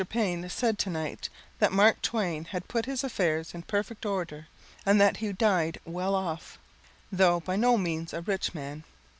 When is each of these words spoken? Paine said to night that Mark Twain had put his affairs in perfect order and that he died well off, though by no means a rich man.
Paine 0.09 0.49
said 0.49 0.79
to 0.79 0.89
night 0.89 1.29
that 1.59 1.71
Mark 1.71 2.01
Twain 2.01 2.45
had 2.45 2.67
put 2.67 2.87
his 2.87 3.03
affairs 3.03 3.53
in 3.53 3.61
perfect 3.61 4.03
order 4.03 4.47
and 4.83 4.99
that 4.99 5.17
he 5.17 5.31
died 5.31 5.79
well 5.85 6.15
off, 6.15 6.57
though 7.11 7.39
by 7.41 7.55
no 7.55 7.77
means 7.77 8.11
a 8.11 8.21
rich 8.21 8.55
man. 8.55 8.83